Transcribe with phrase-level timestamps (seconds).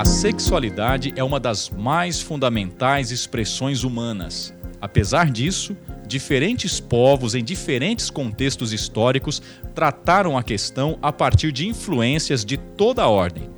[0.00, 4.50] A sexualidade é uma das mais fundamentais expressões humanas.
[4.80, 5.76] Apesar disso,
[6.06, 9.42] diferentes povos em diferentes contextos históricos
[9.74, 13.50] trataram a questão a partir de influências de toda a ordem.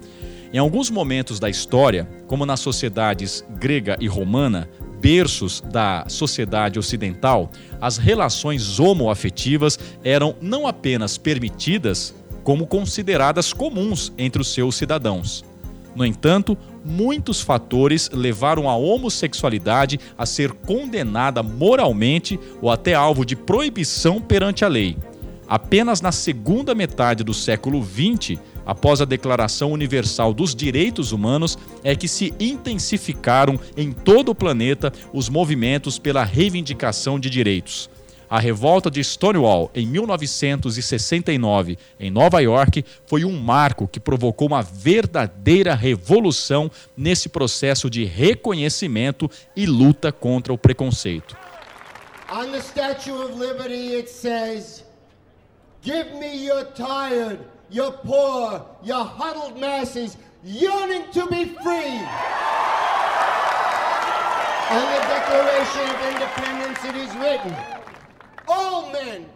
[0.52, 4.68] Em alguns momentos da história, como nas sociedades grega e romana,
[5.00, 12.12] berços da sociedade ocidental, as relações homoafetivas eram não apenas permitidas,
[12.42, 15.44] como consideradas comuns entre os seus cidadãos.
[15.94, 23.36] No entanto, muitos fatores levaram a homossexualidade a ser condenada moralmente ou até alvo de
[23.36, 24.96] proibição perante a lei.
[25.46, 31.94] Apenas na segunda metade do século XX após a Declaração Universal dos Direitos Humanos, é
[31.94, 37.90] que se intensificaram em todo o planeta os movimentos pela reivindicação de direitos.
[38.32, 44.62] A revolta de Stonewall, em 1969, em Nova York, foi um marco que provocou uma
[44.62, 51.36] verdadeira revolução nesse processo de reconhecimento e luta contra o preconceito.
[52.32, 54.82] On the Statue of Liberty it says,
[55.82, 57.38] "Give me your tired
[57.70, 62.00] your poor, your huddled masses yearning to be free.
[64.70, 67.71] On the Declaration of Independence, it is written
[68.48, 69.26] all men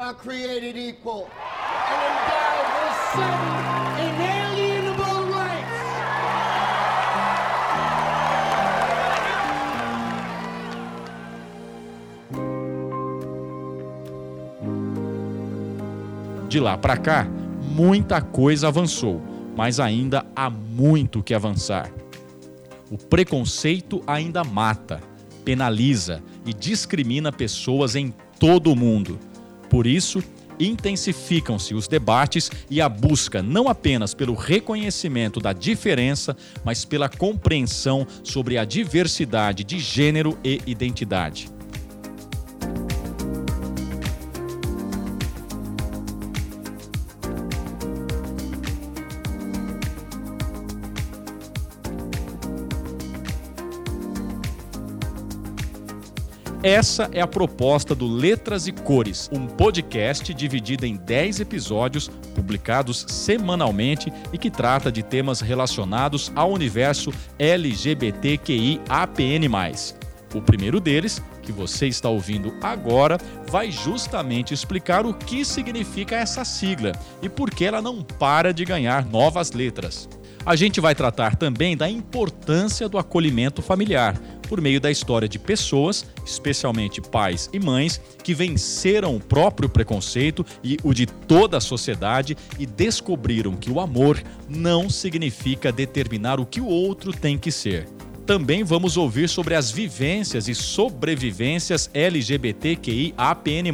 [0.00, 1.28] are created equal
[1.88, 3.68] and endowed with certain
[4.04, 5.78] inalienable rights.
[16.48, 17.26] De lá para cá,
[17.62, 19.20] muita coisa avançou,
[19.56, 21.90] mas ainda há muito que avançar.
[22.90, 25.00] O preconceito ainda mata,
[25.44, 29.18] penaliza e discrimina pessoas em todo o mundo.
[29.68, 30.22] Por isso,
[30.58, 38.06] intensificam-se os debates e a busca não apenas pelo reconhecimento da diferença, mas pela compreensão
[38.22, 41.57] sobre a diversidade de gênero e identidade.
[56.62, 63.06] Essa é a proposta do Letras e Cores, um podcast dividido em 10 episódios, publicados
[63.08, 68.80] semanalmente e que trata de temas relacionados ao universo LGBTQIAPN+.
[70.34, 76.44] O primeiro deles, que você está ouvindo agora, vai justamente explicar o que significa essa
[76.44, 76.90] sigla
[77.22, 80.08] e por que ela não para de ganhar novas letras.
[80.44, 85.38] A gente vai tratar também da importância do acolhimento familiar, por meio da história de
[85.38, 91.60] pessoas, especialmente pais e mães, que venceram o próprio preconceito e o de toda a
[91.60, 97.52] sociedade e descobriram que o amor não significa determinar o que o outro tem que
[97.52, 97.86] ser.
[98.24, 103.72] Também vamos ouvir sobre as vivências e sobrevivências LGBTQIAPN+,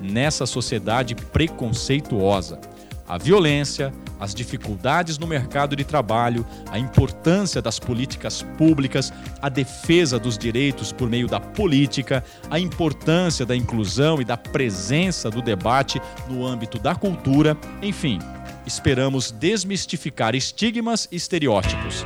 [0.00, 2.60] nessa sociedade preconceituosa.
[3.08, 10.18] A violência, as dificuldades no mercado de trabalho, a importância das políticas públicas, a defesa
[10.18, 16.00] dos direitos por meio da política, a importância da inclusão e da presença do debate
[16.28, 18.18] no âmbito da cultura, enfim,
[18.66, 22.04] esperamos desmistificar estigmas e estereótipos.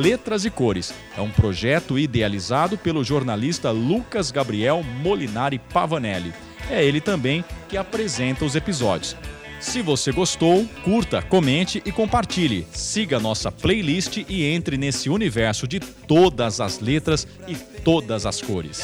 [0.00, 0.94] Letras e Cores.
[1.14, 6.32] É um projeto idealizado pelo jornalista Lucas Gabriel Molinari Pavanelli.
[6.70, 9.14] É ele também que apresenta os episódios.
[9.60, 12.66] Se você gostou, curta, comente e compartilhe.
[12.72, 18.80] Siga nossa playlist e entre nesse universo de todas as letras e todas as cores.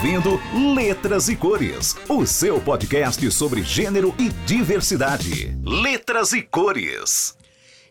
[0.00, 0.40] Ouvindo
[0.74, 5.54] Letras e Cores, o seu podcast sobre gênero e diversidade.
[5.62, 7.36] Letras e Cores.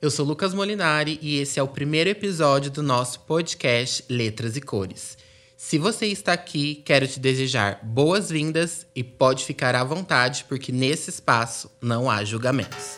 [0.02, 4.62] Eu sou Lucas Molinari e esse é o primeiro episódio do nosso podcast Letras e
[4.62, 5.20] Cores.
[5.56, 11.12] Se você está aqui, quero te desejar boas-vindas e pode ficar à vontade, porque nesse
[11.12, 12.98] espaço não há julgamentos.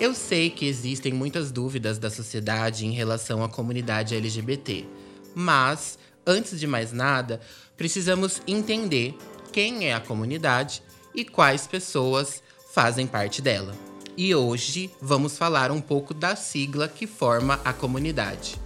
[0.00, 4.84] Eu sei que existem muitas dúvidas da sociedade em relação à comunidade LGBT,
[5.32, 5.96] mas,
[6.26, 7.40] antes de mais nada,
[7.80, 9.16] precisamos entender
[9.54, 10.82] quem é a comunidade
[11.14, 12.42] e quais pessoas
[12.74, 13.74] fazem parte dela.
[14.18, 18.56] E hoje vamos falar um pouco da sigla que forma a comunidade.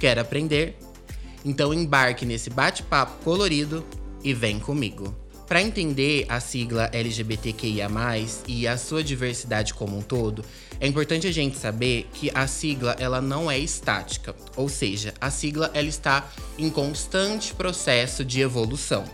[0.00, 0.76] Quer aprender?
[1.44, 3.86] Então embarque nesse bate-papo colorido
[4.24, 5.14] e vem comigo.
[5.46, 7.88] Para entender a sigla LGBTQIA+,
[8.48, 10.44] e a sua diversidade como um todo,
[10.80, 15.30] é importante a gente saber que a sigla ela não é estática, ou seja, a
[15.30, 16.28] sigla ela está
[16.58, 19.04] em constante processo de evolução.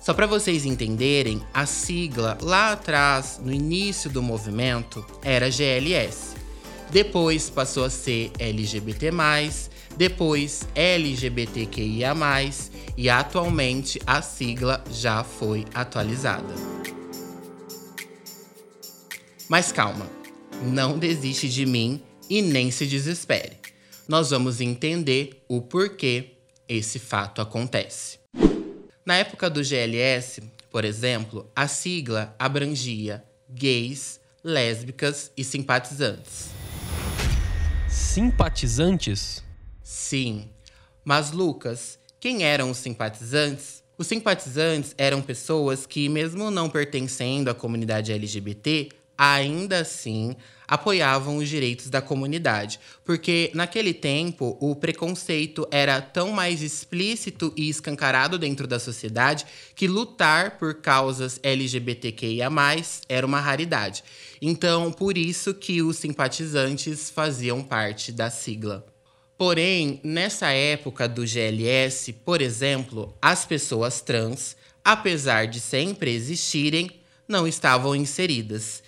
[0.00, 6.36] Só para vocês entenderem, a sigla lá atrás, no início do movimento, era GLS.
[6.90, 9.10] Depois passou a ser LGBT+,
[9.96, 12.14] depois LGBTQIA+,
[12.96, 16.54] e atualmente a sigla já foi atualizada.
[19.48, 20.08] Mas calma,
[20.62, 23.56] não desiste de mim e nem se desespere.
[24.08, 26.32] Nós vamos entender o porquê
[26.68, 28.18] esse fato acontece.
[29.04, 36.48] Na época do GLS, por exemplo, a sigla abrangia gays, lésbicas e simpatizantes.
[37.88, 39.42] Simpatizantes?
[39.92, 40.48] Sim.
[41.04, 43.82] Mas, Lucas, quem eram os simpatizantes?
[43.98, 50.34] Os simpatizantes eram pessoas que, mesmo não pertencendo à comunidade LGBT, ainda assim
[50.66, 57.68] apoiavam os direitos da comunidade, porque naquele tempo o preconceito era tão mais explícito e
[57.68, 62.50] escancarado dentro da sociedade que lutar por causas LGBTQIA+
[63.10, 64.02] era uma raridade.
[64.40, 68.90] Então, por isso que os simpatizantes faziam parte da sigla.
[69.44, 76.88] Porém, nessa época do GLS, por exemplo, as pessoas trans, apesar de sempre existirem,
[77.26, 78.84] não estavam inseridas.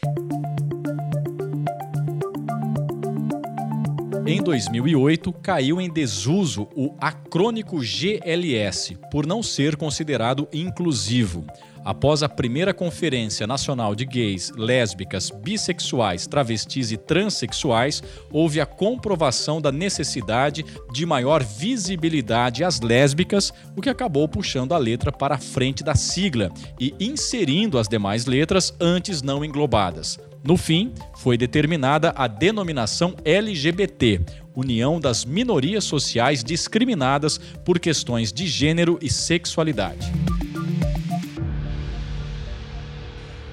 [4.25, 11.45] Em 2008, caiu em desuso o acrônico GLS, por não ser considerado inclusivo.
[11.85, 18.03] Após a primeira Conferência Nacional de Gays, Lésbicas, Bissexuais, Travestis e Transsexuais,
[18.33, 24.79] houve a comprovação da necessidade de maior visibilidade às lésbicas, o que acabou puxando a
[24.79, 26.51] letra para a frente da sigla
[26.81, 30.19] e inserindo as demais letras antes não englobadas.
[30.43, 34.21] No fim, foi determinada a denominação LGBT,
[34.57, 40.11] União das Minorias Sociais Discriminadas por Questões de Gênero e Sexualidade.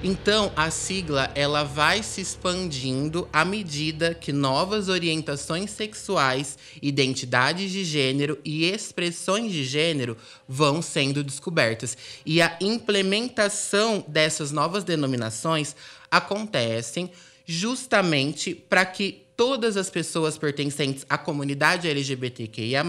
[0.04, 7.84] Então, a sigla ela vai se expandindo à medida que novas orientações sexuais, identidades de
[7.84, 10.16] gênero e expressões de gênero
[10.48, 11.96] vão sendo descobertas.
[12.26, 15.76] E a implementação dessas novas denominações
[16.10, 17.08] acontecem
[17.46, 22.84] justamente para que todas as pessoas pertencentes à comunidade LGBTQIA+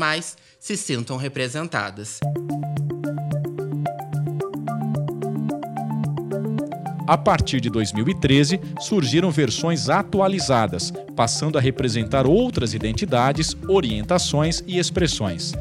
[0.60, 2.20] se sintam representadas.
[7.06, 15.52] A partir de 2013, surgiram versões atualizadas, passando a representar outras identidades, orientações e expressões.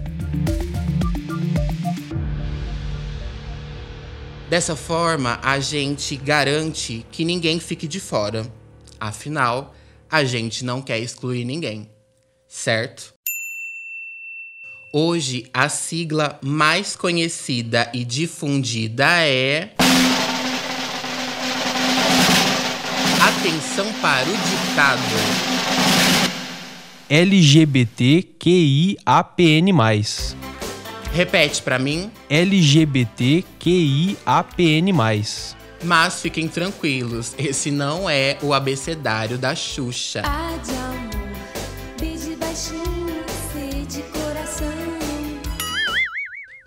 [4.49, 8.47] Dessa forma, a gente garante que ninguém fique de fora.
[9.01, 9.75] Afinal,
[10.09, 11.91] a gente não quer excluir ninguém,
[12.47, 13.13] certo?
[14.95, 19.75] Hoje, a sigla mais conhecida e difundida é.
[23.43, 25.03] Atenção para o ditado.
[27.11, 28.23] LGBTQIAPN+.
[31.13, 32.13] Repete para mim.
[32.31, 33.45] LGBTQIAPN+.
[35.83, 40.23] Mas fiquem tranquilos, esse não é o abecedário da Xuxa.
[40.25, 41.11] Ah, de amor,
[41.99, 44.69] beije baixinho, sei de coração.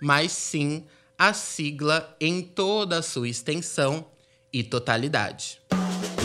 [0.02, 0.84] Mas sim
[1.18, 4.04] a sigla em toda a sua extensão
[4.52, 5.58] e totalidade.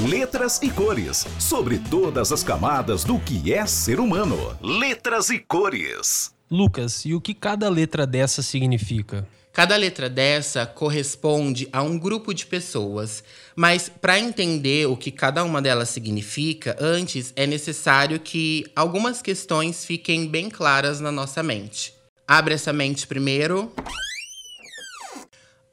[0.10, 1.28] Letras e cores.
[1.40, 4.58] Sobre todas as camadas do que é ser humano.
[4.60, 6.34] Letras e cores.
[6.50, 9.28] Lucas, e o que cada letra dessa significa?
[9.54, 13.24] Cada letra dessa corresponde a um grupo de pessoas,
[13.56, 19.86] mas para entender o que cada uma delas significa, antes é necessário que algumas questões
[19.86, 21.94] fiquem bem claras na nossa mente.
[22.28, 23.72] Abre essa mente primeiro.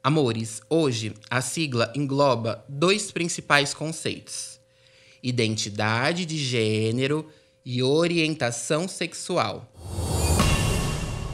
[0.02, 4.60] Amores, hoje a sigla engloba dois principais conceitos:
[5.22, 7.28] identidade de gênero
[7.64, 9.70] e orientação sexual.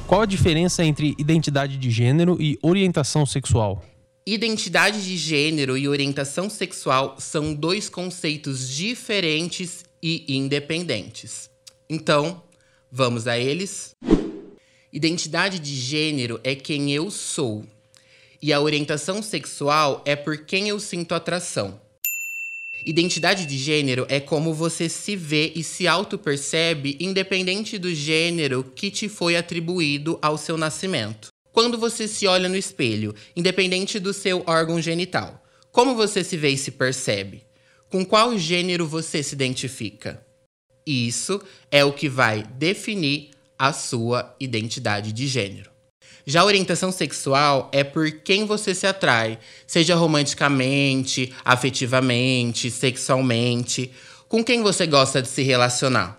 [0.06, 3.84] Qual a diferença entre identidade de gênero e orientação sexual?
[4.26, 11.50] Identidade de gênero e orientação sexual são dois conceitos diferentes e independentes.
[11.88, 12.42] Então,
[12.90, 13.94] vamos a eles?
[14.90, 17.66] Identidade de gênero é quem eu sou,
[18.44, 21.80] e a orientação sexual é por quem eu sinto atração.
[22.84, 28.90] Identidade de gênero é como você se vê e se auto-percebe independente do gênero que
[28.90, 31.28] te foi atribuído ao seu nascimento.
[31.54, 36.50] Quando você se olha no espelho, independente do seu órgão genital, como você se vê
[36.50, 37.42] e se percebe?
[37.90, 40.22] Com qual gênero você se identifica?
[40.86, 45.73] Isso é o que vai definir a sua identidade de gênero.
[46.26, 53.92] Já a orientação sexual é por quem você se atrai, seja romanticamente, afetivamente, sexualmente,
[54.28, 56.18] com quem você gosta de se relacionar.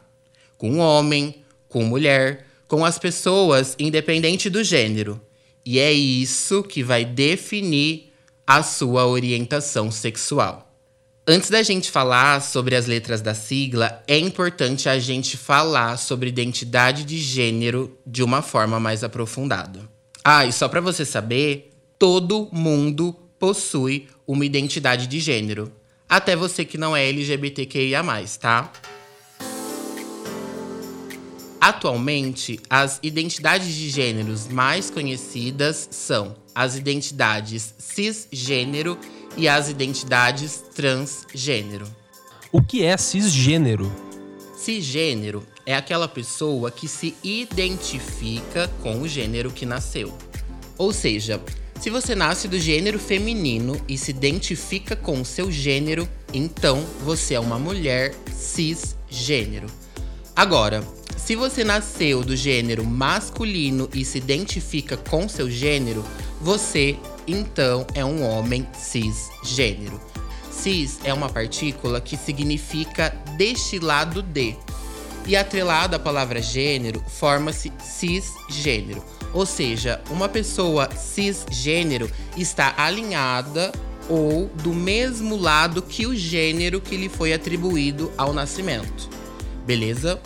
[0.57, 5.19] Com homem, com mulher, com as pessoas, independente do gênero.
[5.65, 8.13] E é isso que vai definir
[8.45, 10.71] a sua orientação sexual.
[11.27, 16.29] Antes da gente falar sobre as letras da sigla, é importante a gente falar sobre
[16.29, 19.94] identidade de gênero de uma forma mais aprofundada.
[20.27, 25.71] Ah, e só para você saber, todo mundo possui uma identidade de gênero.
[26.09, 28.01] Até você que não é LGBTQIA,
[28.41, 28.71] tá?
[31.61, 38.97] Atualmente, as identidades de gêneros mais conhecidas são as identidades cisgênero
[39.37, 41.85] e as identidades transgênero.
[42.51, 44.04] O que é cisgênero?
[44.65, 50.11] Cisgênero é aquela pessoa que se identifica com o gênero que nasceu.
[50.75, 51.39] Ou seja,
[51.79, 57.35] se você nasce do gênero feminino e se identifica com o seu gênero, então você
[57.35, 59.67] é uma mulher cisgênero.
[60.35, 60.83] Agora,
[61.15, 66.03] se você nasceu do gênero masculino e se identifica com seu gênero,
[66.41, 70.01] você então é um homem cisgênero.
[70.55, 74.55] Cis é uma partícula que significa destilado de.
[75.27, 79.03] E atrelado à palavra gênero, forma-se cisgênero.
[79.33, 83.71] Ou seja, uma pessoa cisgênero está alinhada
[84.07, 89.09] ou do mesmo lado que o gênero que lhe foi atribuído ao nascimento.
[89.65, 90.21] Beleza?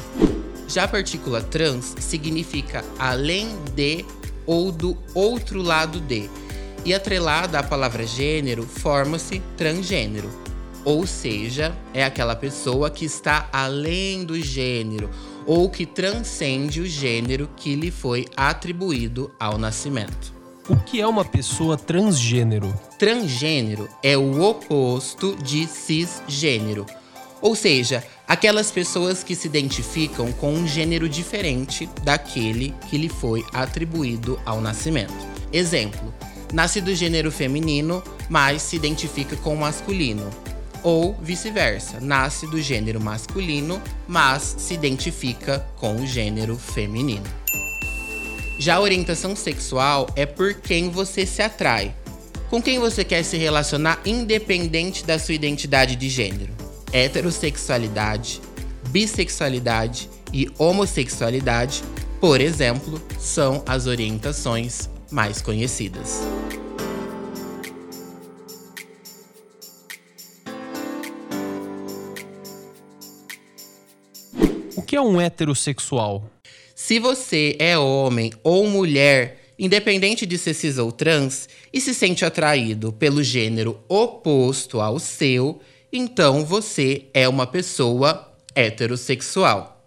[0.68, 4.06] Já a partícula trans significa além de
[4.46, 6.30] ou do outro lado de.
[6.86, 10.30] E atrelada à palavra gênero, forma-se transgênero.
[10.86, 15.10] Ou seja, é aquela pessoa que está além do gênero
[15.46, 20.34] ou que transcende o gênero que lhe foi atribuído ao nascimento.
[20.70, 22.74] O que é uma pessoa transgênero?
[22.98, 26.86] Transgênero é o oposto de cisgênero.
[27.42, 33.44] Ou seja, aquelas pessoas que se identificam com um gênero diferente daquele que lhe foi
[33.54, 35.28] atribuído ao nascimento.
[35.52, 36.14] Exemplo:
[36.54, 40.30] nasce do gênero feminino, mas se identifica com o masculino.
[40.82, 47.26] Ou vice-versa, nasce do gênero masculino, mas se identifica com o gênero feminino.
[48.60, 51.94] Já a orientação sexual é por quem você se atrai,
[52.50, 56.54] com quem você quer se relacionar independente da sua identidade de gênero.
[56.92, 58.42] Heterossexualidade,
[58.90, 61.84] bissexualidade e homossexualidade,
[62.20, 66.22] por exemplo, são as orientações mais conhecidas.
[74.76, 76.24] O que é um heterossexual?
[76.76, 82.24] Se você é homem ou mulher, independente de ser cis ou trans, e se sente
[82.26, 85.60] atraído pelo gênero oposto ao seu,
[85.92, 89.86] então você é uma pessoa heterossexual.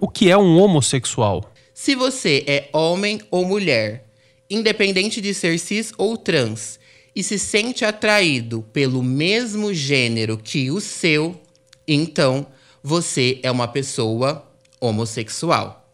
[0.00, 1.52] O que é um homossexual?
[1.74, 4.09] Se você é homem ou mulher,
[4.50, 6.78] independente de ser cis ou trans,
[7.14, 11.40] e se sente atraído pelo mesmo gênero que o seu,
[11.86, 12.46] então
[12.82, 14.46] você é uma pessoa
[14.80, 15.88] homossexual.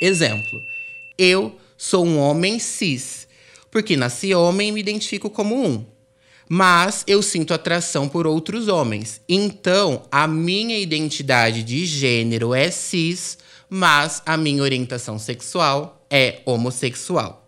[0.00, 0.62] Exemplo:
[1.18, 3.26] eu sou um homem cis,
[3.70, 5.84] porque nasci homem e me identifico como um.
[6.48, 9.20] Mas eu sinto atração por outros homens.
[9.28, 13.36] Então, a minha identidade de gênero é cis,
[13.68, 17.47] mas a minha orientação sexual é homossexual.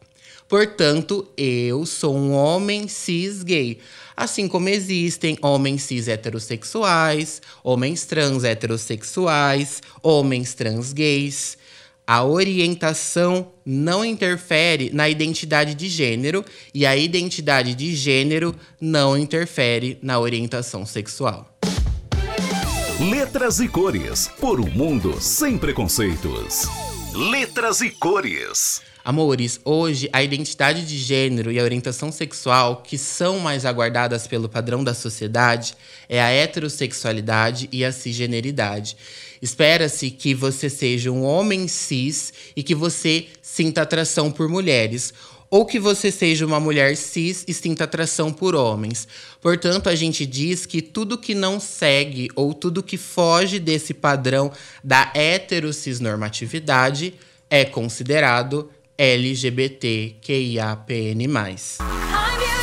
[0.50, 3.78] Portanto, eu sou um homem cis gay.
[4.16, 11.56] Assim como existem homens cis heterossexuais, homens trans heterossexuais, homens trans gays.
[12.04, 20.00] A orientação não interfere na identidade de gênero e a identidade de gênero não interfere
[20.02, 21.56] na orientação sexual.
[22.98, 26.64] Letras e cores por um mundo sem preconceitos.
[27.14, 28.89] Letras e cores.
[29.02, 34.46] Amores, hoje a identidade de gênero e a orientação sexual que são mais aguardadas pelo
[34.46, 35.74] padrão da sociedade
[36.06, 38.98] é a heterossexualidade e a cisgeneridade.
[39.40, 45.14] Espera-se que você seja um homem cis e que você sinta atração por mulheres,
[45.48, 49.08] ou que você seja uma mulher cis e sinta atração por homens.
[49.40, 54.52] Portanto, a gente diz que tudo que não segue ou tudo que foge desse padrão
[54.84, 57.14] da heterocisnormatividade
[57.48, 58.68] é considerado
[59.00, 60.20] LGBTQIAPN+.
[61.80, 62.59] I'm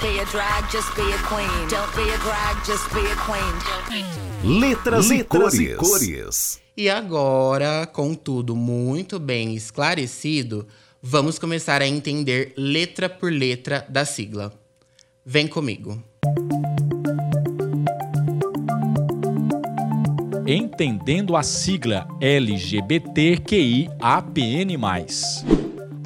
[0.00, 1.68] be a drag, just be a queen.
[1.68, 3.54] Don't be a drag, just be a queen.
[4.44, 5.60] Letras, e, Letras cores.
[5.60, 6.60] e cores.
[6.76, 10.66] E agora, com tudo muito bem esclarecido,
[11.02, 14.52] vamos começar a entender letra por letra da sigla.
[15.24, 16.02] Vem comigo.
[20.46, 23.16] Entendendo a sigla LGBTQIAPN+.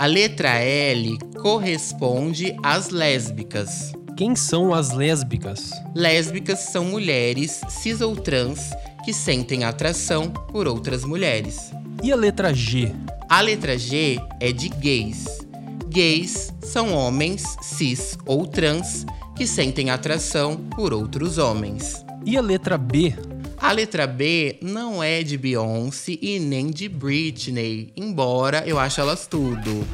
[0.00, 3.92] A letra L corresponde às lésbicas.
[4.16, 5.72] Quem são as lésbicas?
[5.94, 8.70] Lésbicas são mulheres cis ou trans
[9.04, 11.70] que sentem atração por outras mulheres.
[12.02, 12.94] E a letra G?
[13.28, 15.46] A letra G é de gays.
[15.90, 19.04] Gays são homens cis ou trans
[19.36, 22.06] que sentem atração por outros homens.
[22.24, 23.12] E a letra B?
[23.62, 29.26] A letra B não é de Beyoncé e nem de Britney, embora eu ache elas
[29.26, 29.86] tudo.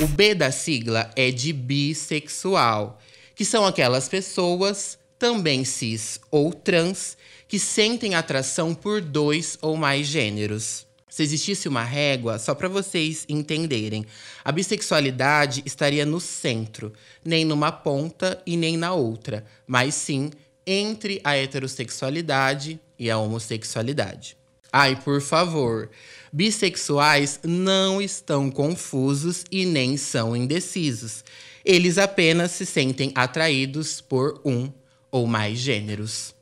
[0.00, 3.00] O B da sigla é de bissexual,
[3.34, 7.16] que são aquelas pessoas, também cis ou trans,
[7.48, 10.87] que sentem atração por dois ou mais gêneros.
[11.08, 14.04] Se existisse uma régua, só para vocês entenderem,
[14.44, 16.92] a bissexualidade estaria no centro,
[17.24, 20.30] nem numa ponta e nem na outra, mas sim
[20.66, 24.36] entre a heterossexualidade e a homossexualidade.
[24.70, 25.88] Ai, por favor,
[26.30, 31.24] bissexuais não estão confusos e nem são indecisos.
[31.64, 34.70] Eles apenas se sentem atraídos por um
[35.10, 36.34] ou mais gêneros.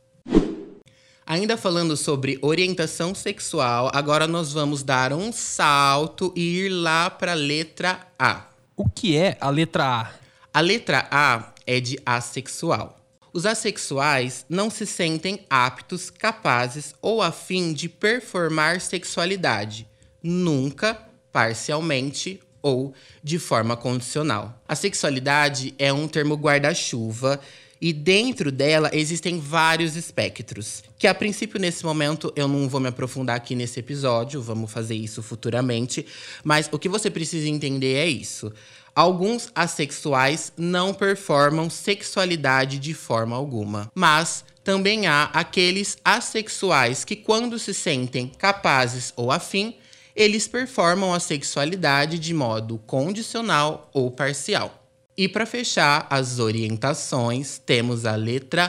[1.28, 7.32] Ainda falando sobre orientação sexual, agora nós vamos dar um salto e ir lá para
[7.32, 8.44] a letra A.
[8.76, 10.10] O que é a letra A?
[10.54, 13.00] A letra A é de assexual.
[13.32, 19.84] Os assexuais não se sentem aptos, capazes ou afim de performar sexualidade,
[20.22, 20.96] nunca,
[21.32, 24.62] parcialmente ou de forma condicional.
[24.68, 27.40] A sexualidade é um termo guarda-chuva
[27.80, 32.88] e dentro dela existem vários espectros, que a princípio nesse momento eu não vou me
[32.88, 36.06] aprofundar aqui nesse episódio, vamos fazer isso futuramente,
[36.42, 38.52] mas o que você precisa entender é isso.
[38.94, 47.58] Alguns assexuais não performam sexualidade de forma alguma, mas também há aqueles assexuais que, quando
[47.58, 49.76] se sentem capazes ou afim,
[50.16, 54.86] eles performam a sexualidade de modo condicional ou parcial.
[55.18, 58.68] E para fechar as orientações, temos a letra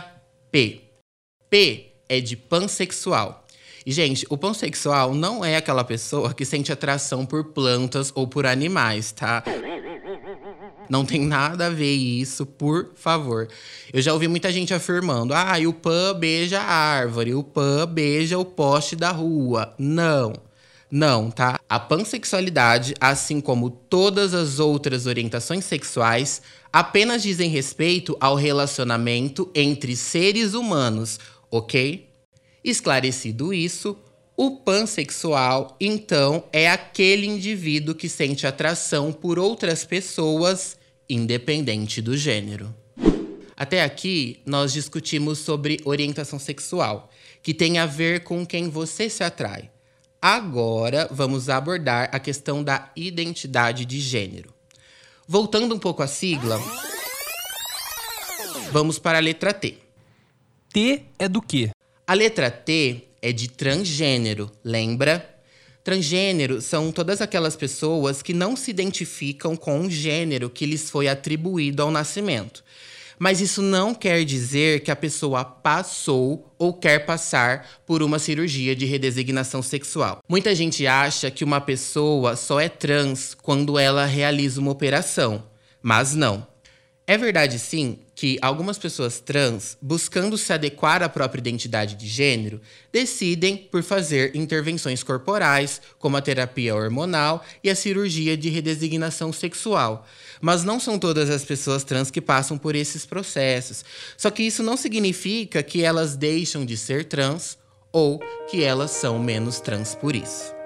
[0.49, 0.81] P.
[1.49, 3.45] P é de pansexual.
[3.85, 8.45] E, gente, o pansexual não é aquela pessoa que sente atração por plantas ou por
[8.45, 9.43] animais, tá?
[10.89, 13.49] Não tem nada a ver isso, por favor.
[13.91, 18.39] Eu já ouvi muita gente afirmando: ah, o pan beija a árvore, o pan beija
[18.39, 19.73] o poste da rua.
[19.77, 20.46] Não.
[20.89, 21.59] Não, tá?
[21.67, 29.97] A pansexualidade, assim como todas as outras orientações sexuais, apenas dizem respeito ao relacionamento entre
[29.97, 31.19] seres humanos,
[31.51, 32.07] ok?
[32.63, 33.97] Esclarecido isso,
[34.35, 40.77] o pansexual, então, é aquele indivíduo que sente atração por outras pessoas,
[41.09, 42.73] independente do gênero.
[43.57, 47.09] Até aqui, nós discutimos sobre orientação sexual,
[47.41, 49.71] que tem a ver com quem você se atrai.
[50.21, 54.51] Agora, vamos abordar a questão da identidade de gênero.
[55.27, 56.59] Voltando um pouco à sigla,
[58.71, 59.77] vamos para a letra T.
[60.73, 61.69] T é do quê?
[62.05, 65.37] A letra T é de transgênero, lembra?
[65.83, 71.07] Transgênero são todas aquelas pessoas que não se identificam com o gênero que lhes foi
[71.07, 72.63] atribuído ao nascimento,
[73.19, 78.75] Mas isso não quer dizer que a pessoa passou ou quer passar por uma cirurgia
[78.75, 80.19] de redesignação sexual.
[80.29, 85.43] Muita gente acha que uma pessoa só é trans quando ela realiza uma operação,
[85.81, 86.45] mas não.
[87.07, 92.59] É verdade, sim, que algumas pessoas trans, buscando se adequar à própria identidade de gênero,
[92.91, 100.07] decidem por fazer intervenções corporais, como a terapia hormonal e a cirurgia de redesignação sexual.
[100.41, 103.85] Mas não são todas as pessoas trans que passam por esses processos.
[104.17, 107.55] Só que isso não significa que elas deixam de ser trans
[107.91, 110.57] ou que elas são menos trans por isso.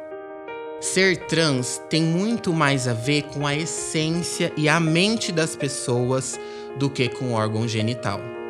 [0.79, 6.39] Ser trans tem muito mais a ver com a essência e a mente das pessoas
[6.77, 8.40] do que com o órgão genital.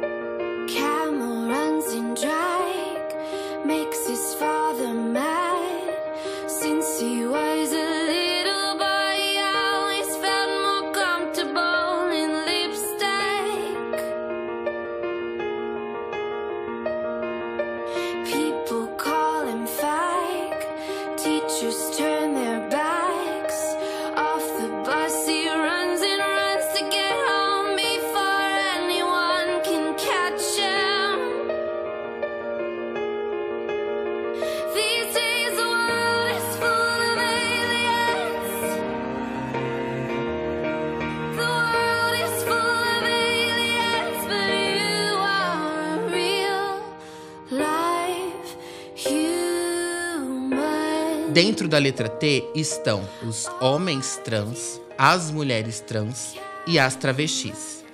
[51.34, 56.36] Dentro da letra T estão os homens trans, as mulheres trans
[56.68, 57.86] e as travestis.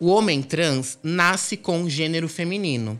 [0.00, 2.98] O homem trans nasce com gênero feminino,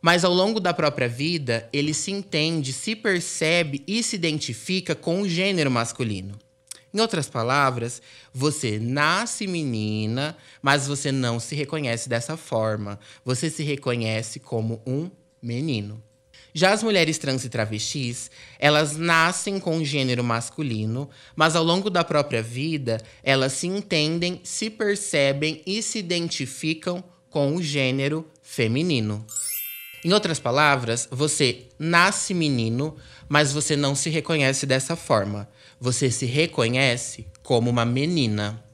[0.00, 5.20] mas ao longo da própria vida ele se entende, se percebe e se identifica com
[5.20, 6.38] o gênero masculino.
[6.92, 8.00] Em outras palavras,
[8.32, 12.98] você nasce menina, mas você não se reconhece dessa forma.
[13.22, 15.10] Você se reconhece como um
[15.42, 16.02] menino.
[16.52, 21.88] Já as mulheres trans e travestis, elas nascem com o gênero masculino, mas ao longo
[21.88, 29.24] da própria vida, elas se entendem, se percebem e se identificam com o gênero feminino.
[30.04, 32.96] Em outras palavras, você nasce menino,
[33.28, 35.48] mas você não se reconhece dessa forma.
[35.78, 38.64] Você se reconhece como uma menina.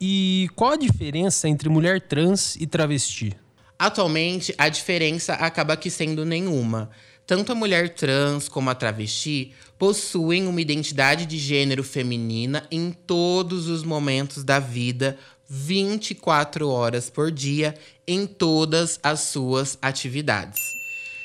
[0.00, 3.34] E qual a diferença entre mulher trans e travesti?
[3.78, 6.90] Atualmente, a diferença acaba que sendo nenhuma.
[7.26, 13.68] Tanto a mulher trans como a travesti possuem uma identidade de gênero feminina em todos
[13.68, 17.74] os momentos da vida, 24 horas por dia,
[18.06, 20.60] em todas as suas atividades.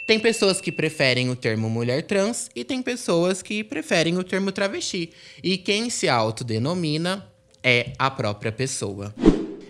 [0.08, 4.52] Tem pessoas que preferem o termo mulher trans e tem pessoas que preferem o termo
[4.52, 5.12] travesti.
[5.42, 7.26] E quem se autodenomina
[7.64, 9.14] é a própria pessoa.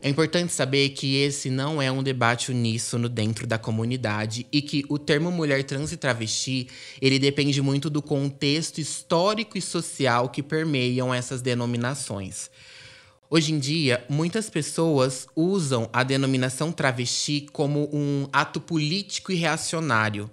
[0.04, 4.84] É importante saber que esse não é um debate uníssono dentro da comunidade e que
[4.90, 6.68] o termo mulher trans e travesti,
[7.00, 12.50] ele depende muito do contexto histórico e social que permeiam essas denominações.
[13.30, 20.32] Hoje em dia, muitas pessoas usam a denominação travesti como um ato político e reacionário.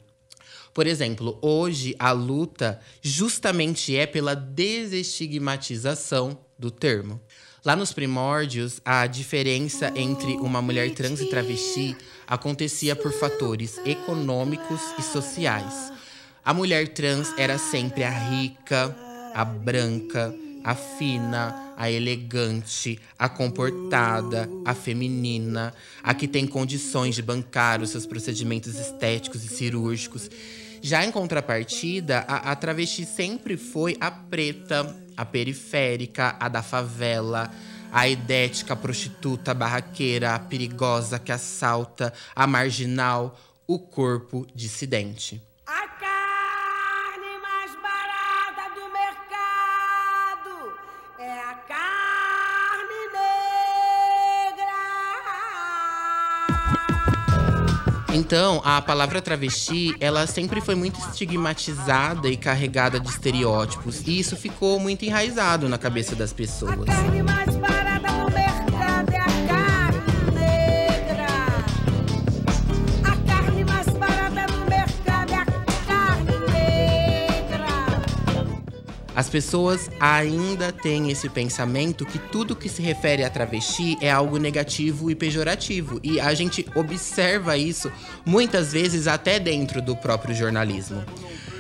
[0.73, 7.21] Por exemplo, hoje a luta justamente é pela desestigmatização do termo.
[7.65, 14.81] Lá nos primórdios, a diferença entre uma mulher trans e travesti acontecia por fatores econômicos
[14.99, 15.93] e sociais.
[16.45, 18.97] A mulher trans era sempre a rica,
[19.35, 27.23] a branca, a fina, a elegante, a comportada, a feminina, a que tem condições de
[27.23, 30.31] bancar os seus procedimentos estéticos e cirúrgicos.
[30.81, 37.51] Já em contrapartida, a, a travesti sempre foi a preta, a periférica, a da favela,
[37.91, 45.48] a idética, a prostituta, a barraqueira, a perigosa que assalta, a marginal, o corpo dissidente.
[58.19, 64.37] Então, a palavra travesti, ela sempre foi muito estigmatizada e carregada de estereótipos, e isso
[64.37, 66.85] ficou muito enraizado na cabeça das A pessoas.
[66.85, 67.57] carne mais
[79.19, 84.39] As pessoas ainda têm esse pensamento que tudo que se refere a travesti é algo
[84.39, 85.99] negativo e pejorativo.
[86.05, 87.91] E a gente observa isso
[88.25, 91.03] muitas vezes até dentro do próprio jornalismo.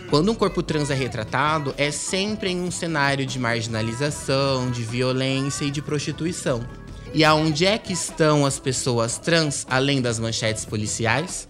[0.08, 5.64] Quando um corpo trans é retratado, é sempre em um cenário de marginalização, de violência
[5.64, 6.64] e de prostituição.
[7.12, 11.48] E aonde é que estão as pessoas trans, além das manchetes policiais?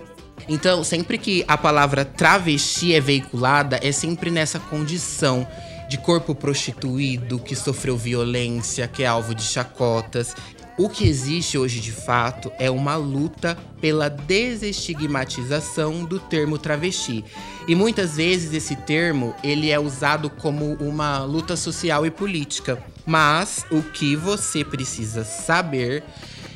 [0.49, 5.47] Então, sempre que a palavra travesti é veiculada, é sempre nessa condição
[5.89, 10.35] de corpo prostituído, que sofreu violência, que é alvo de chacotas.
[10.79, 17.25] O que existe hoje de fato é uma luta pela desestigmatização do termo travesti.
[17.67, 22.81] E muitas vezes esse termo ele é usado como uma luta social e política.
[23.05, 26.05] Mas o que você precisa saber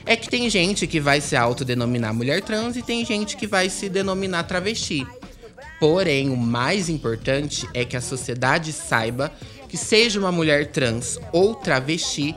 [0.05, 3.69] é que tem gente que vai se autodenominar mulher trans e tem gente que vai
[3.69, 5.07] se denominar travesti.
[5.83, 9.33] Porém, o mais importante é que a sociedade saiba
[9.69, 12.37] que seja uma mulher trans ou travesti,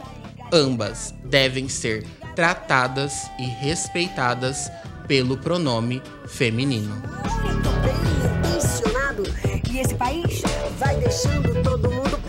[0.51, 2.03] ambas devem ser
[2.35, 4.71] tratadas e respeitadas
[5.07, 6.99] pelo pronome feminino.
[9.71, 10.41] E esse país
[10.79, 12.19] vai deixando todo mundo.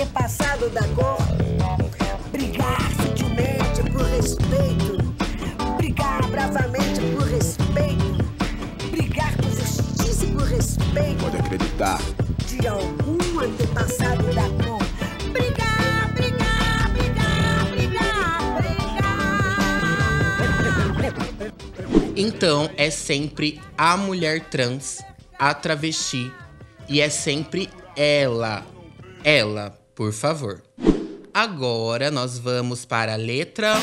[0.00, 1.18] Algum antepassado da cor
[2.32, 5.14] brigar sutilmente por respeito,
[5.76, 8.24] brigar bravamente por respeito,
[8.90, 12.00] brigar por justiça e por respeito Pode acreditar.
[12.46, 14.80] de algum antepassado da cor.
[15.32, 18.54] Brigar, brigar, brigar, brigar,
[20.96, 21.52] brigar.
[22.16, 25.02] Então é sempre a mulher trans,
[25.38, 26.32] a travesti,
[26.88, 28.64] e é sempre ela.
[29.22, 30.62] Ela, por favor.
[31.34, 33.74] Agora nós vamos para a letra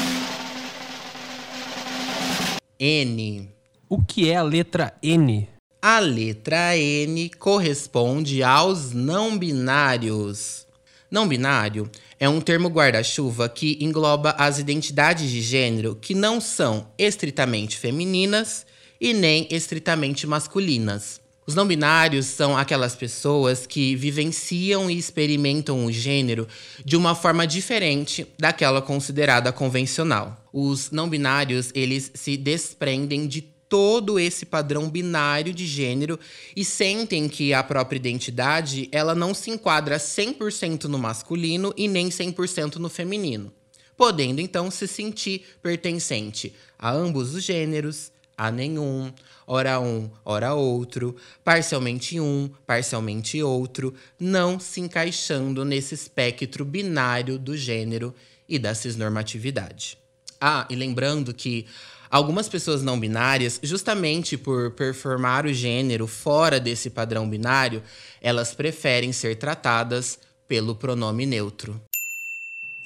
[2.80, 3.48] N.
[3.88, 5.48] O que é a letra N?
[5.80, 10.66] A letra N corresponde aos não binários.
[11.12, 11.88] Não binário
[12.20, 18.66] é um termo guarda-chuva que engloba as identidades de gênero que não são estritamente femininas
[19.00, 21.22] e nem estritamente masculinas.
[21.48, 26.46] Os não binários são aquelas pessoas que vivenciam e experimentam o gênero
[26.84, 30.46] de uma forma diferente daquela considerada convencional.
[30.52, 36.20] Os não binários, eles se desprendem de todo esse padrão binário de gênero
[36.54, 42.10] e sentem que a própria identidade, ela não se enquadra 100% no masculino e nem
[42.10, 43.54] 100% no feminino,
[43.96, 49.12] podendo então se sentir pertencente a ambos os gêneros, a nenhum,
[49.48, 57.58] ora um, ora outro, parcialmente um, parcialmente outro, não se encaixando nesse espectro binário do
[57.58, 58.14] gênero
[58.48, 59.98] e da cisnormatividade.
[60.40, 61.66] Ah, e lembrando que
[62.12, 67.82] algumas pessoas não binárias, justamente por performar o gênero fora desse padrão binário,
[68.22, 71.82] elas preferem ser tratadas pelo pronome neutro.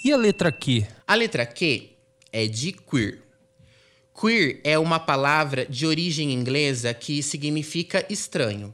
[0.03, 0.87] E a letra Q?
[1.05, 1.89] A letra Q
[2.31, 3.30] é de queer.
[4.21, 8.71] Queer é uma palavra de origem inglesa que significa estranho.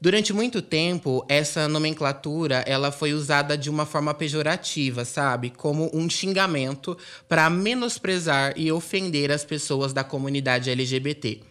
[0.00, 5.50] Durante muito tempo, essa nomenclatura ela foi usada de uma forma pejorativa, sabe?
[5.50, 6.96] Como um xingamento
[7.28, 11.42] para menosprezar e ofender as pessoas da comunidade LGBT.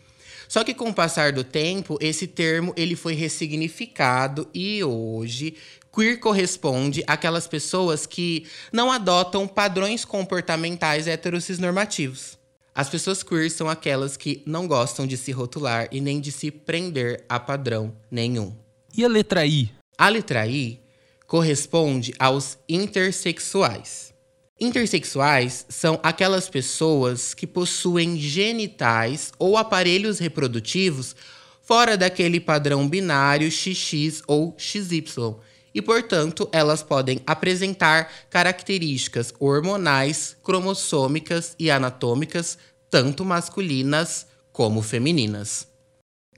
[0.48, 5.54] Só que com o passar do tempo, esse termo ele foi ressignificado e hoje
[5.94, 12.38] queer corresponde àquelas pessoas que não adotam padrões comportamentais heterossexnormativos.
[12.78, 16.52] As pessoas queer são aquelas que não gostam de se rotular e nem de se
[16.52, 18.56] prender a padrão nenhum.
[18.96, 19.72] E a letra I?
[19.98, 20.80] A letra I
[21.26, 24.14] corresponde aos intersexuais.
[24.60, 31.16] Intersexuais são aquelas pessoas que possuem genitais ou aparelhos reprodutivos
[31.64, 35.36] fora daquele padrão binário XX ou XY.
[35.78, 42.58] E, portanto, elas podem apresentar características hormonais, cromossômicas e anatômicas,
[42.90, 45.68] tanto masculinas como femininas.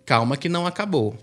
[0.06, 1.18] Calma que não acabou.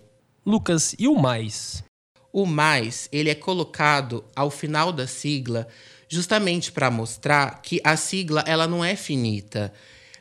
[0.46, 1.84] Lucas, e o mais?
[2.32, 5.68] O mais, ele é colocado ao final da sigla
[6.08, 9.70] justamente para mostrar que a sigla ela não é finita.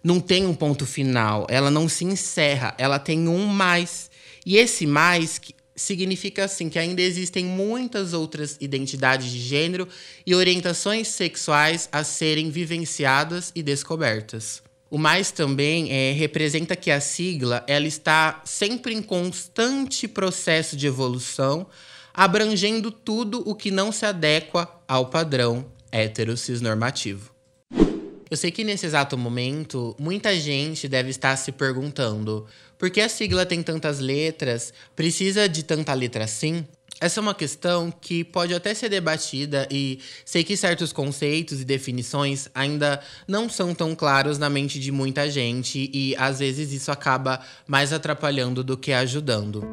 [0.03, 4.11] Não tem um ponto final, ela não se encerra, ela tem um mais.
[4.45, 9.87] E esse mais que- significa assim que ainda existem muitas outras identidades de gênero
[10.25, 14.63] e orientações sexuais a serem vivenciadas e descobertas.
[14.89, 20.87] O mais também é, representa que a sigla ela está sempre em constante processo de
[20.87, 21.67] evolução,
[22.13, 27.34] abrangendo tudo o que não se adequa ao padrão heterossexnormativo.
[28.35, 32.45] Eu sei que nesse exato momento, muita gente deve estar se perguntando
[32.77, 34.73] por que a sigla tem tantas letras?
[34.93, 36.67] Precisa de tanta letra assim?
[36.99, 41.63] Essa é uma questão que pode até ser debatida e sei que certos conceitos e
[41.63, 46.91] definições ainda não são tão claros na mente de muita gente e às vezes isso
[46.91, 49.63] acaba mais atrapalhando do que ajudando.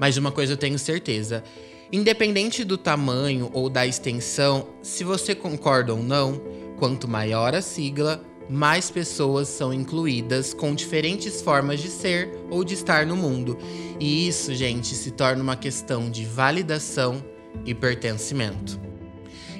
[0.00, 1.44] Mas de uma coisa eu tenho certeza.
[1.92, 8.22] Independente do tamanho ou da extensão, se você concorda ou não, quanto maior a sigla,
[8.48, 13.58] mais pessoas são incluídas com diferentes formas de ser ou de estar no mundo.
[14.00, 17.22] E isso, gente, se torna uma questão de validação
[17.66, 18.80] e pertencimento.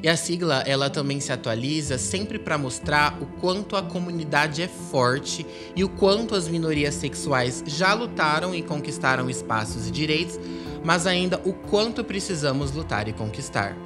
[0.01, 4.69] E a sigla, ela também se atualiza sempre para mostrar o quanto a comunidade é
[4.69, 10.39] forte e o quanto as minorias sexuais já lutaram e conquistaram espaços e direitos,
[10.85, 13.77] mas ainda o quanto precisamos lutar e conquistar.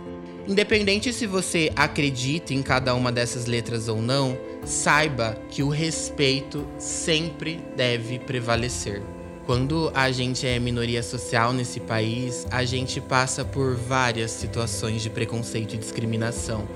[0.46, 6.66] Independente se você acredita em cada uma dessas letras ou não, saiba que o respeito
[6.78, 9.02] sempre deve prevalecer.
[9.46, 15.10] Quando a gente é minoria social nesse país, a gente passa por várias situações de
[15.10, 16.66] preconceito e discriminação.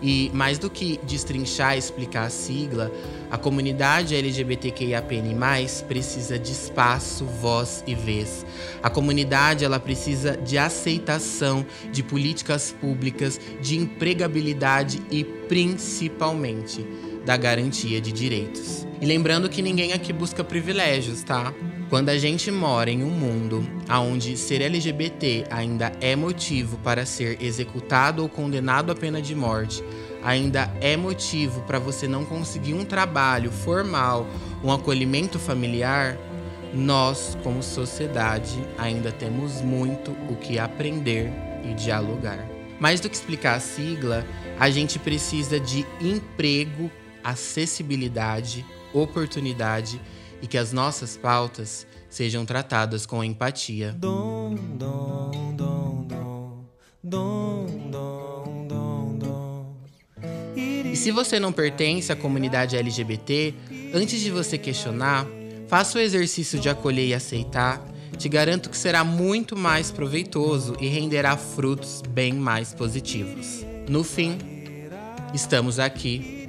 [0.00, 2.92] E mais do que destrinchar e explicar a sigla,
[3.30, 5.34] a comunidade LGBTQIAPN+,
[5.86, 8.46] precisa de espaço, voz e vez.
[8.82, 16.86] A comunidade ela precisa de aceitação, de políticas públicas, de empregabilidade e principalmente
[17.24, 18.86] da garantia de direitos.
[19.00, 21.52] E lembrando que ninguém aqui busca privilégios, tá?
[21.88, 27.42] Quando a gente mora em um mundo onde ser LGBT ainda é motivo para ser
[27.42, 29.82] executado ou condenado à pena de morte,
[30.22, 34.26] ainda é motivo para você não conseguir um trabalho formal,
[34.62, 36.18] um acolhimento familiar,
[36.74, 41.32] nós, como sociedade, ainda temos muito o que aprender
[41.64, 42.46] e dialogar.
[42.78, 44.26] Mais do que explicar a sigla,
[44.60, 46.90] a gente precisa de emprego,
[47.24, 49.98] acessibilidade, oportunidade
[50.42, 53.94] e que as nossas pautas sejam tratadas com empatia.
[53.98, 56.66] Dom, dom, dom, dom,
[57.02, 59.76] dom, dom, dom, dom.
[60.56, 63.54] E se você não pertence à comunidade LGBT,
[63.94, 65.26] antes de você questionar,
[65.68, 67.84] faça o exercício de acolher e aceitar.
[68.16, 73.64] Te garanto que será muito mais proveitoso e renderá frutos bem mais positivos.
[73.88, 74.36] No fim,
[75.32, 76.46] estamos aqui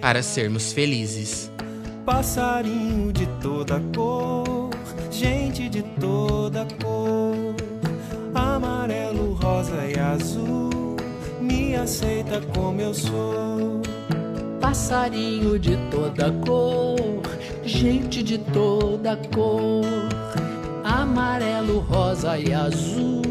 [0.00, 1.49] para sermos felizes.
[2.10, 4.68] Passarinho de toda cor,
[5.12, 7.54] gente de toda cor,
[8.34, 10.96] amarelo, rosa e azul,
[11.40, 13.80] me aceita como eu sou.
[14.60, 17.22] Passarinho de toda cor,
[17.64, 19.84] gente de toda cor,
[20.82, 23.22] amarelo, rosa e azul,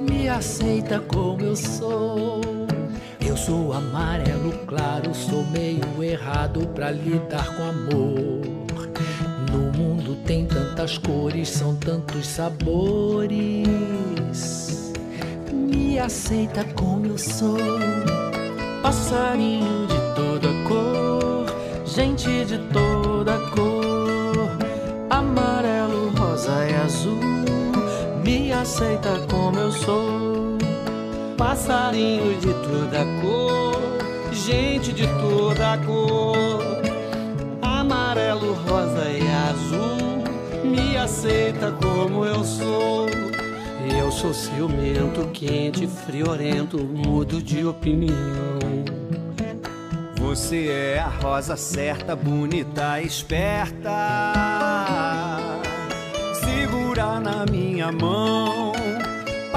[0.00, 2.55] me aceita como eu sou.
[3.36, 8.40] Eu sou amarelo claro, sou meio errado pra lidar com amor.
[9.52, 13.68] No mundo tem tantas cores, são tantos sabores.
[15.52, 17.58] Me aceita como eu sou.
[18.82, 21.44] Passarinho de toda cor,
[21.84, 24.48] gente de toda cor,
[25.10, 27.20] amarelo, rosa e azul,
[28.24, 30.25] me aceita como eu sou.
[31.36, 33.82] Passarinho de toda cor,
[34.32, 36.62] gente de toda cor,
[37.60, 39.20] amarelo, rosa e
[39.50, 40.24] azul,
[40.64, 43.06] me aceita como eu sou.
[43.98, 48.16] Eu sou ciumento, quente, friorento, mudo de opinião.
[50.18, 53.90] Você é a rosa certa, bonita, esperta.
[56.34, 58.72] Segura na minha mão,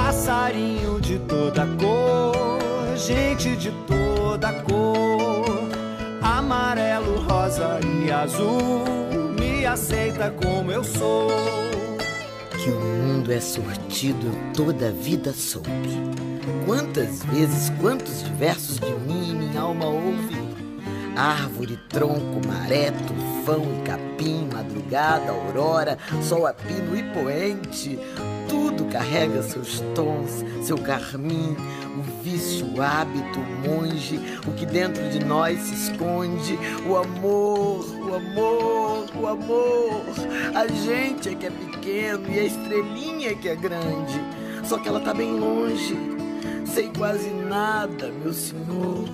[0.10, 5.70] passarinho de toda cor, gente de toda cor,
[6.20, 8.84] amarelo, rosa e azul,
[9.40, 11.30] me aceita como eu sou.
[12.58, 15.70] Que o mundo é sortido, eu toda a vida soube.
[16.66, 20.40] Quantas vezes, quantos diversos de mim minha alma ouve?
[21.16, 28.00] Árvore, tronco, maré, tufão e capim, madrugada, aurora, sol a pino e poente.
[28.50, 31.56] Tudo carrega seus tons, seu carmim,
[31.98, 37.86] o vício, o hábito, o monge, o que dentro de nós se esconde, o amor,
[37.86, 40.04] o amor, o amor.
[40.56, 44.20] A gente é que é pequeno e a estrelinha é que é grande.
[44.64, 45.96] Só que ela tá bem longe.
[46.66, 49.08] Sei quase nada, meu senhor.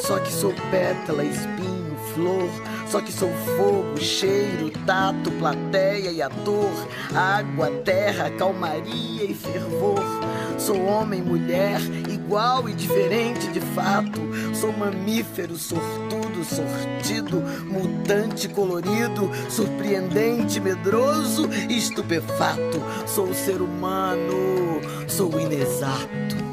[0.00, 1.85] Só que sou pétala, espinho,
[2.16, 2.48] flor.
[2.88, 6.70] Só que sou fogo, cheiro, tato, plateia e ator.
[7.14, 10.02] Água, terra, calmaria e fervor.
[10.58, 11.78] Sou homem, mulher,
[12.10, 14.20] igual e diferente de fato.
[14.54, 22.82] Sou mamífero, sortudo, sortido, mutante colorido, surpreendente, medroso, estupefato.
[23.06, 26.45] Sou ser humano, sou inexato.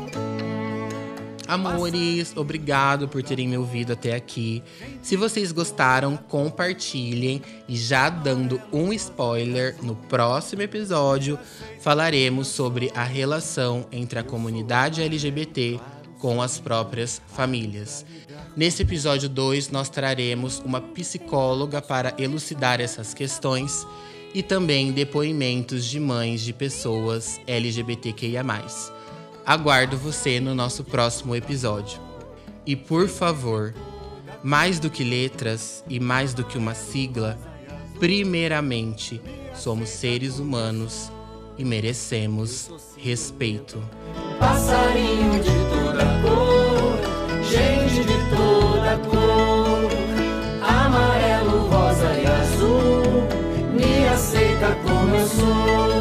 [1.47, 4.63] Amores, obrigado por terem me ouvido até aqui.
[5.01, 7.41] Se vocês gostaram, compartilhem.
[7.67, 11.37] E já dando um spoiler, no próximo episódio
[11.81, 15.79] falaremos sobre a relação entre a comunidade LGBT
[16.19, 18.05] com as próprias famílias.
[18.55, 23.85] Nesse episódio 2, nós traremos uma psicóloga para elucidar essas questões
[24.33, 28.43] e também depoimentos de mães de pessoas LGBTQIA.
[29.45, 31.99] Aguardo você no nosso próximo episódio.
[32.65, 33.73] E por favor,
[34.41, 37.37] mais do que letras e mais do que uma sigla,
[37.99, 39.21] primeiramente,
[39.53, 41.11] somos seres humanos
[41.57, 43.83] e merecemos respeito.
[44.39, 49.89] Passarinho de toda cor, gente de toda cor,
[50.65, 53.27] amarelo, rosa e azul,
[53.73, 55.92] me aceita como eu sou.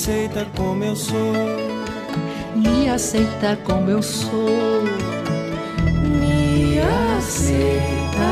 [0.00, 1.34] Aceita como eu sou.
[2.56, 4.82] Me aceita como eu sou.
[6.18, 6.78] Me
[7.18, 8.30] aceita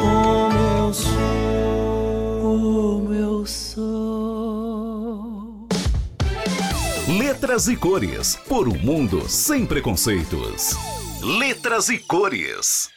[0.00, 2.40] Como eu sou.
[2.42, 4.88] como eu sou.
[7.06, 10.74] Letras e cores por um mundo sem preconceitos.
[11.22, 12.90] Letras e cores.